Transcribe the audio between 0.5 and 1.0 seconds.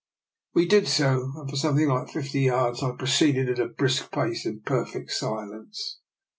We did